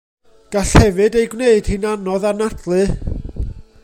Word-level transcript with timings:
Gall 0.53 0.71
hefyd 0.85 1.17
ei 1.19 1.27
gwneud 1.33 1.69
hi'n 1.73 1.85
anodd 1.91 2.27
anadlu. 2.31 2.81